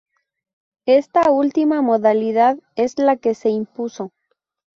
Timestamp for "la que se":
2.97-3.49